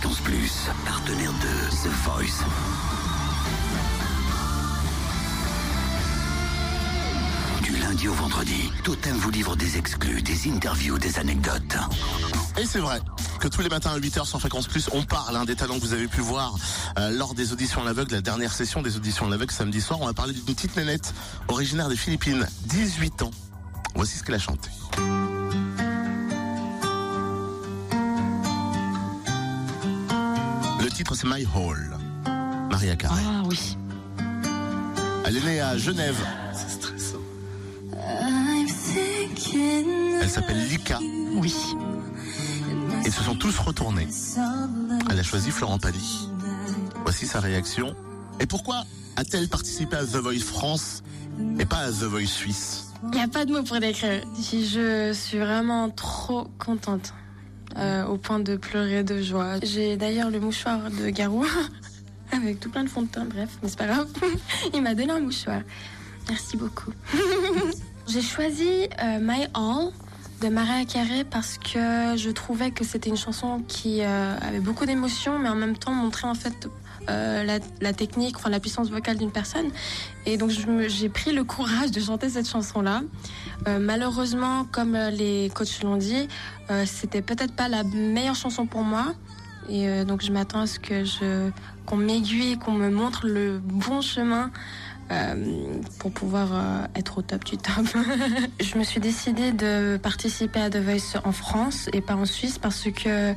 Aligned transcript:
Fréquence 0.00 0.20
Plus, 0.20 0.52
partenaire 0.86 1.30
de 1.30 1.76
The 1.82 1.92
Voice. 2.04 2.44
Du 7.62 7.76
lundi 7.76 8.08
au 8.08 8.14
vendredi, 8.14 8.72
Totem 8.82 9.14
vous 9.16 9.30
livre 9.30 9.56
des 9.56 9.76
exclus, 9.76 10.22
des 10.22 10.50
interviews, 10.50 10.98
des 10.98 11.18
anecdotes. 11.18 11.76
Et 12.56 12.64
c'est 12.64 12.78
vrai 12.78 13.02
que 13.40 13.48
tous 13.48 13.60
les 13.60 13.68
matins 13.68 13.90
à 13.90 13.98
8h 13.98 14.24
sur 14.24 14.40
Fréquence 14.40 14.68
Plus, 14.68 14.88
on 14.94 15.02
parle 15.02 15.36
hein, 15.36 15.44
des 15.44 15.54
talents 15.54 15.74
que 15.74 15.84
vous 15.84 15.92
avez 15.92 16.08
pu 16.08 16.22
voir 16.22 16.54
euh, 16.98 17.10
lors 17.10 17.34
des 17.34 17.52
auditions 17.52 17.82
à 17.82 17.84
l'aveugle, 17.84 18.14
la 18.14 18.22
dernière 18.22 18.54
session 18.54 18.80
des 18.80 18.96
auditions 18.96 19.26
à 19.26 19.28
l'aveugle 19.28 19.52
samedi 19.52 19.82
soir. 19.82 20.00
On 20.00 20.06
va 20.06 20.14
parler 20.14 20.32
d'une 20.32 20.44
petite 20.44 20.78
nénette 20.78 21.12
originaire 21.48 21.90
des 21.90 21.96
Philippines, 21.96 22.46
18 22.64 23.20
ans. 23.20 23.32
Voici 23.94 24.16
ce 24.16 24.24
qu'elle 24.24 24.36
a 24.36 24.38
chanté. 24.38 24.70
Titre 31.00 31.14
c'est 31.14 31.26
My 31.26 31.46
Hall. 31.54 31.96
Maria 32.70 32.94
Carré. 32.94 33.22
Ah 33.24 33.42
oui. 33.46 33.78
Elle 35.24 35.38
est 35.38 35.44
née 35.46 35.58
à 35.58 35.78
Genève. 35.78 36.22
C'est 36.52 36.68
stressant. 36.68 37.22
Elle 40.20 40.28
s'appelle 40.28 40.68
Lika. 40.68 40.98
Oui. 41.36 41.54
Ils 43.06 43.12
se 43.12 43.22
sont 43.22 43.34
tous 43.34 43.58
retournés. 43.60 44.08
Elle 45.10 45.18
a 45.18 45.22
choisi 45.22 45.50
Florent 45.50 45.78
Pagny. 45.78 46.28
Voici 47.02 47.26
sa 47.26 47.40
réaction. 47.40 47.96
Et 48.38 48.44
pourquoi 48.44 48.84
a-t-elle 49.16 49.48
participé 49.48 49.96
à 49.96 50.04
The 50.04 50.16
Voice 50.16 50.44
France 50.44 51.02
et 51.58 51.64
pas 51.64 51.78
à 51.78 51.90
The 51.90 52.04
Voice 52.04 52.26
Suisse? 52.26 52.88
Il 53.04 53.10
n'y 53.12 53.22
a 53.22 53.28
pas 53.28 53.46
de 53.46 53.52
mots 53.54 53.62
pour 53.62 53.80
décrire. 53.80 54.22
Je 54.36 55.12
suis 55.14 55.38
vraiment 55.38 55.88
trop 55.88 56.48
contente. 56.58 57.14
Euh, 57.80 58.04
au 58.06 58.16
point 58.16 58.40
de 58.40 58.56
pleurer 58.56 59.02
de 59.02 59.22
joie. 59.22 59.54
J'ai 59.62 59.96
d'ailleurs 59.96 60.30
le 60.30 60.40
mouchoir 60.40 60.90
de 60.90 61.10
Garou. 61.10 61.44
Avec 62.32 62.60
tout 62.60 62.70
plein 62.70 62.84
de 62.84 62.88
fond 62.88 63.02
de 63.02 63.08
teint, 63.08 63.24
bref, 63.24 63.48
mais 63.62 63.68
c'est 63.68 63.78
pas 63.78 63.86
grave. 63.86 64.06
Il 64.74 64.82
m'a 64.82 64.94
donné 64.94 65.12
un 65.12 65.20
mouchoir. 65.20 65.62
Merci 66.28 66.56
beaucoup. 66.56 66.92
J'ai 68.06 68.22
choisi 68.22 68.88
euh, 69.02 69.18
My 69.20 69.46
All 69.54 69.90
de 70.40 70.48
Mariah 70.48 70.84
Carey 70.84 71.24
parce 71.24 71.58
que 71.58 72.16
je 72.16 72.30
trouvais 72.30 72.70
que 72.70 72.84
c'était 72.84 73.10
une 73.10 73.16
chanson 73.16 73.62
qui 73.68 74.00
euh, 74.00 74.34
avait 74.40 74.60
beaucoup 74.60 74.86
d'émotions, 74.86 75.38
mais 75.38 75.48
en 75.48 75.54
même 75.54 75.76
temps 75.76 75.92
montrait 75.92 76.28
en 76.28 76.34
fait 76.34 76.68
euh, 77.08 77.44
la, 77.44 77.58
la 77.80 77.92
technique, 77.92 78.36
enfin 78.36 78.48
la 78.48 78.60
puissance 78.60 78.90
vocale 78.90 79.18
d'une 79.18 79.32
personne. 79.32 79.66
Et 80.26 80.36
donc 80.36 80.50
j'ai 80.50 81.08
pris 81.08 81.32
le 81.32 81.44
courage 81.44 81.90
de 81.90 82.00
chanter 82.00 82.30
cette 82.30 82.48
chanson-là. 82.48 83.02
Euh, 83.68 83.78
malheureusement, 83.78 84.64
comme 84.70 84.94
euh, 84.94 85.10
les 85.10 85.50
coachs 85.54 85.82
l'ont 85.82 85.96
dit, 85.96 86.28
euh, 86.70 86.84
c'était 86.86 87.22
peut-être 87.22 87.52
pas 87.54 87.68
la 87.68 87.84
meilleure 87.84 88.36
chanson 88.36 88.66
pour 88.66 88.82
moi. 88.82 89.14
Et 89.68 89.88
euh, 89.88 90.04
donc 90.04 90.22
je 90.22 90.32
m'attends 90.32 90.60
à 90.60 90.66
ce 90.66 90.78
que 90.78 91.04
je 91.04 91.50
qu'on 91.86 91.96
m'aiguille, 91.96 92.58
qu'on 92.58 92.72
me 92.72 92.88
montre 92.88 93.26
le 93.26 93.58
bon 93.58 94.00
chemin 94.00 94.50
euh, 95.10 95.34
pour 95.98 96.12
pouvoir 96.12 96.48
euh, 96.52 96.84
être 96.94 97.18
au 97.18 97.22
top 97.22 97.44
du 97.44 97.56
top. 97.56 97.84
je 98.60 98.78
me 98.78 98.84
suis 98.84 99.00
décidée 99.00 99.50
de 99.50 99.98
participer 100.00 100.60
à 100.60 100.70
The 100.70 100.76
Voice 100.76 101.18
en 101.24 101.32
France 101.32 101.88
et 101.92 102.00
pas 102.00 102.14
en 102.14 102.26
Suisse 102.26 102.58
parce 102.58 102.84
que 102.84 103.34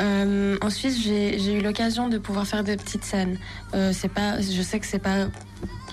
euh, 0.00 0.56
en 0.60 0.70
Suisse 0.70 1.00
j'ai 1.02 1.54
eu 1.54 1.62
l'occasion 1.62 2.08
de 2.08 2.18
pouvoir 2.18 2.46
faire 2.46 2.62
des 2.62 2.76
petites 2.76 3.04
scènes. 3.04 3.38
C'est 3.92 4.12
pas, 4.12 4.40
je 4.40 4.62
sais 4.62 4.78
que 4.78 4.86
c'est 4.86 4.98
pas 4.98 5.26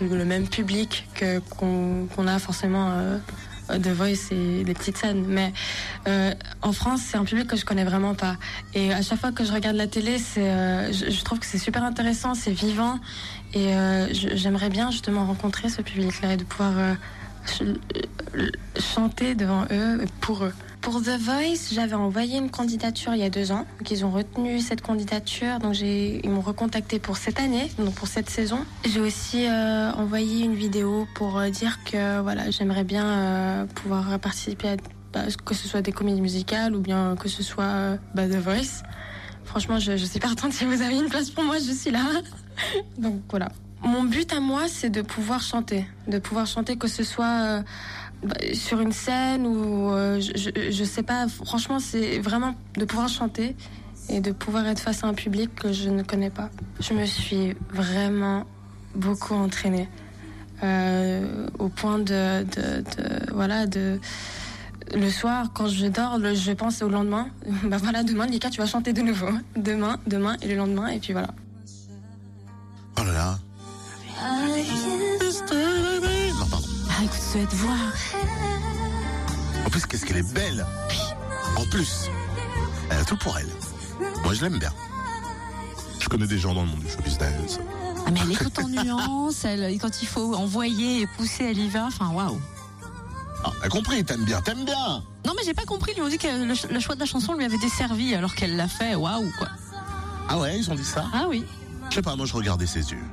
le 0.02 0.26
même 0.26 0.48
public 0.48 1.08
qu'on 1.58 2.28
a 2.28 2.40
forcément. 2.40 3.20
Euh, 3.72 3.80
The 3.80 3.88
Voice 3.88 4.32
et 4.32 4.64
des 4.64 4.74
petites 4.74 4.98
scènes, 4.98 5.26
mais 5.28 5.54
euh, 6.08 6.34
en 6.62 6.72
France, 6.74 7.02
c'est 7.04 7.18
un 7.18 7.24
public 7.24 7.48
que 7.48 7.56
je 7.58 7.66
connais 7.66 7.84
vraiment 7.84 8.16
pas. 8.16 8.38
Et 8.74 8.94
à 8.94 9.02
chaque 9.02 9.20
fois 9.20 9.32
que 9.32 9.44
je 9.44 9.52
regarde 9.52 9.76
la 9.76 9.88
télé, 9.88 10.18
c'est, 10.18 10.50
euh, 10.50 10.92
je, 10.92 11.24
trouve 11.24 11.40
que 11.40 11.46
c'est 11.46 11.58
super 11.58 11.84
intéressant, 11.84 12.34
c'est 12.36 12.52
vivant, 12.52 13.00
et 13.54 13.74
j'aimerais 14.12 14.70
bien 14.70 14.92
justement 14.92 15.26
rencontrer 15.26 15.70
ce 15.70 15.82
public-là 15.82 16.34
et 16.34 16.38
de 16.38 16.44
pouvoir 16.44 16.74
ch- 17.46 17.70
chanter 18.80 19.36
devant 19.36 19.66
eux, 19.72 20.06
pour 20.22 20.46
eux. 20.46 20.54
Pour 20.82 21.00
The 21.02 21.18
Voice, 21.20 21.74
j'avais 21.74 21.94
envoyé 21.94 22.40
une 22.40 22.50
candidature 22.50 23.14
il 23.14 23.22
y 23.22 23.24
a 23.24 23.30
deux 23.30 23.52
ans, 23.52 23.66
donc 23.78 23.92
ils 23.92 24.04
ont 24.04 24.10
retenu 24.10 24.60
cette 24.60 24.82
candidature, 24.82 25.60
donc 25.60 25.80
ils 25.80 26.28
m'ont 26.30 26.42
recontacté 26.42 26.98
pour 26.98 27.18
cette 27.18 27.40
année, 27.40 27.70
donc 27.78 27.94
pour 27.94 28.08
cette 28.08 28.30
saison. 28.32 28.66
J'ai 28.86 29.00
aussi 29.00 29.46
euh, 29.46 29.92
envoyé 29.92 30.44
une 30.44 30.56
vidéo 30.56 31.08
pour 31.14 31.38
euh, 31.38 31.50
dire 31.50 31.84
que 31.84 32.20
voilà, 32.22 32.50
j'aimerais 32.50 32.84
bien 32.84 33.06
euh, 33.06 33.66
pouvoir 33.66 34.18
participer 34.20 34.70
à 34.70 34.78
bah, 35.14 35.26
que 35.46 35.54
ce 35.54 35.68
soit 35.68 35.82
des 35.82 35.92
comédies 35.92 36.22
musicales 36.22 36.76
ou 36.76 36.80
bien 36.80 37.16
que 37.16 37.28
ce 37.28 37.44
soit 37.44 37.64
euh, 37.64 37.98
bah, 38.16 38.28
The 38.28 38.38
Voice. 38.38 38.84
Franchement, 39.44 39.78
je, 39.78 39.98
je 39.98 40.06
suis 40.06 40.20
partante. 40.20 40.54
Si 40.54 40.66
vous 40.66 40.82
avez 40.82 40.96
une 40.96 41.10
place 41.10 41.30
pour 41.30 41.44
moi, 41.44 41.58
je 41.58 41.72
suis 41.74 41.92
là. 41.92 42.04
Donc 42.98 43.22
voilà. 43.30 43.50
Mon 43.84 44.04
but 44.04 44.32
à 44.34 44.40
moi, 44.40 44.64
c'est 44.68 44.90
de 44.90 45.02
pouvoir 45.02 45.42
chanter. 45.42 45.86
De 46.08 46.20
pouvoir 46.20 46.46
chanter, 46.48 46.78
que 46.78 46.88
ce 46.88 47.04
soit 47.04 47.26
euh, 47.26 47.62
bah, 48.24 48.36
sur 48.54 48.80
une 48.80 48.92
scène 48.92 49.48
ou 49.48 49.92
euh, 49.92 50.20
je, 50.20 50.52
je, 50.72 50.84
sais 50.84 51.04
pas. 51.04 51.28
Franchement, 51.28 51.80
c'est 51.80 52.20
vraiment 52.20 52.54
de 52.78 52.86
pouvoir 52.86 53.10
chanter 53.10 53.56
et 54.10 54.20
de 54.20 54.32
pouvoir 54.32 54.68
être 54.68 54.80
face 54.80 55.04
à 55.04 55.08
un 55.08 55.14
public 55.14 55.54
que 55.56 55.72
je 55.74 55.90
ne 55.90 56.04
connais 56.04 56.30
pas. 56.30 56.50
Je 56.80 56.94
me 56.94 57.06
suis 57.06 57.56
vraiment 57.72 58.46
beaucoup 58.96 59.34
entraînée. 59.34 59.88
euh, 60.64 61.48
au 61.58 61.70
point 61.70 61.98
de, 61.98 62.44
de, 62.44 62.82
de- 62.82 63.34
voilà 63.34 63.66
de 63.66 64.00
le 64.94 65.10
soir 65.10 65.48
quand 65.56 65.68
je 65.68 65.88
dors 65.88 66.20
je 66.36 66.52
pense 66.52 66.84
au 66.84 66.90
lendemain 66.90 67.30
bah 67.64 67.78
voilà 67.82 68.04
demain 68.04 68.28
Lika 68.28 68.50
tu 68.52 68.60
vas 68.62 68.68
chanter 68.68 68.94
de 68.94 69.02
nouveau 69.02 69.30
demain 69.56 69.98
demain 70.06 70.36
et 70.44 70.48
le 70.50 70.56
lendemain 70.56 70.88
et 70.90 71.00
puis 71.00 71.14
voilà 71.14 71.30
cette 77.32 77.54
voix 77.54 77.78
En 79.66 79.70
plus, 79.70 79.86
qu'est-ce 79.86 80.06
qu'elle 80.06 80.18
est 80.18 80.34
belle. 80.34 80.66
En 81.56 81.66
plus, 81.68 82.10
elle 82.90 83.00
a 83.00 83.06
tout 83.06 83.16
pour 83.16 83.38
elle. 83.38 83.48
Moi, 84.24 84.34
je 84.34 84.42
l'aime 84.42 84.60
bien. 84.60 84.74
Je 86.00 86.10
connais 86.10 86.28
des 86.28 86.38
gens 86.38 86.54
dans 86.54 86.64
le 86.64 86.68
monde 86.68 86.80
du 86.80 86.90
show 86.90 87.02
business. 87.02 87.60
Ah, 88.06 88.12
mais 88.12 88.20
elle 88.24 88.34
est 88.34 88.36
toute 88.36 88.60
en 88.60 88.68
nuances, 88.68 89.46
elle, 89.46 89.78
quand 89.80 90.02
il 90.02 90.08
faut 90.08 90.36
envoyer 90.36 91.02
et 91.02 91.08
pousser, 91.08 91.46
elle 91.46 91.60
y 91.60 91.70
va. 91.70 91.86
Enfin, 91.86 92.10
waouh. 92.10 92.38
Ah, 93.46 93.52
t'as 93.62 93.70
compris, 93.70 94.04
t'aimes 94.04 94.26
bien, 94.26 94.42
t'aimes 94.42 94.66
bien. 94.66 95.02
Non, 95.26 95.34
mais 95.38 95.44
j'ai 95.46 95.54
pas 95.54 95.66
compris. 95.66 95.94
Ils 95.94 96.00
lui 96.00 96.08
ont 96.08 96.10
dit 96.10 96.18
que 96.18 96.28
le 96.28 96.80
choix 96.82 96.96
de 96.96 97.00
la 97.00 97.06
chanson 97.06 97.34
lui 97.34 97.46
avait 97.46 97.60
desservi 97.60 98.14
alors 98.14 98.36
qu'elle 98.36 98.58
l'a 98.58 98.68
fait. 98.68 98.96
Waouh, 98.96 99.32
quoi. 99.38 99.48
Ah 100.28 100.38
ouais, 100.38 100.58
ils 100.58 100.70
ont 100.70 100.76
dit 100.76 100.84
ça? 100.84 101.06
Ah 101.14 101.28
oui. 101.30 101.46
Je 101.90 101.96
sais 101.96 102.02
pas, 102.02 102.16
moi 102.18 102.26
je 102.26 102.34
regardais 102.34 102.68
ses 102.68 102.92
yeux. 102.92 103.04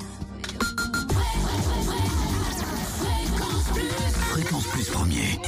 Fréquence 4.39 4.69
Plus 4.69 4.89
Premier, 4.91 5.41